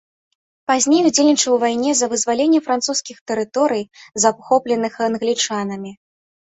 Пазней 0.71 1.01
удзельнічаў 1.09 1.51
у 1.57 1.59
вайне 1.65 1.91
за 2.01 2.09
вызваленне 2.13 2.59
французскіх 2.69 3.17
тэрыторый, 3.33 3.83
захопленых 4.27 4.93
англічанамі. 5.13 5.91